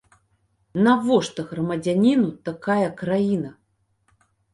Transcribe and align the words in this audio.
Навошта 0.85 1.43
грамадзяніну 1.51 2.29
такая 2.49 2.87
краіна?! 3.03 3.51